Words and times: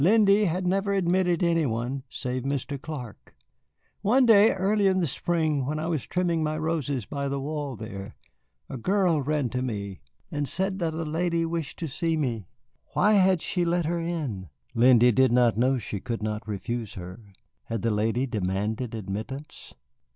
"Lindy 0.01 0.45
had 0.45 0.65
never 0.65 0.93
admitted 0.93 1.43
any 1.43 1.67
one, 1.67 2.01
save 2.09 2.41
Mr. 2.41 2.81
Clark. 2.81 3.35
One 4.01 4.25
day 4.25 4.51
early 4.51 4.87
in 4.87 4.97
the 4.97 5.05
spring, 5.05 5.63
when 5.67 5.77
I 5.77 5.85
was 5.85 6.07
trimming 6.07 6.41
my 6.41 6.57
roses 6.57 7.05
by 7.05 7.27
the 7.27 7.39
wall 7.39 7.75
there, 7.75 8.15
the 8.67 8.77
girl 8.77 9.21
ran 9.21 9.49
to 9.49 9.61
me 9.61 10.01
and 10.31 10.47
said 10.49 10.79
that 10.79 10.95
a 10.95 11.03
lady 11.05 11.45
wished 11.45 11.77
to 11.77 11.87
see 11.87 12.17
me. 12.17 12.47
Why 12.93 13.11
had 13.13 13.43
she 13.43 13.63
let 13.63 13.85
her 13.85 13.99
in? 13.99 14.49
Lindy 14.73 15.11
did 15.11 15.31
not 15.31 15.55
know, 15.55 15.77
she 15.77 15.99
could 15.99 16.23
not 16.23 16.47
refuse 16.47 16.95
her. 16.95 17.19
Had 17.65 17.83
the 17.83 17.91
lady 17.91 18.25
demanded 18.25 18.95
admittance? 18.95 19.75